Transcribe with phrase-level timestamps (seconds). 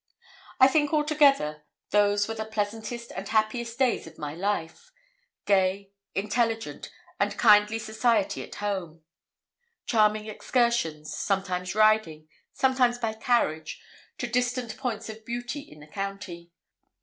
[0.59, 4.91] I think altogether those were the pleasantest and happiest days of my life:
[5.45, 6.89] gay, intelligent,
[7.19, 9.03] and kindly society at home;
[9.85, 13.79] charming excursions sometimes riding sometimes by carriage
[14.17, 16.51] to distant points of beauty in the county.